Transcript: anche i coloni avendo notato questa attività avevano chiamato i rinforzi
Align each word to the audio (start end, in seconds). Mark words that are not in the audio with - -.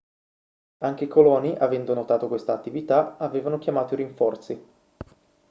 anche 0.79 1.03
i 1.03 1.07
coloni 1.07 1.55
avendo 1.55 1.93
notato 1.93 2.27
questa 2.27 2.53
attività 2.53 3.17
avevano 3.17 3.59
chiamato 3.59 3.93
i 3.93 3.97
rinforzi 3.97 4.65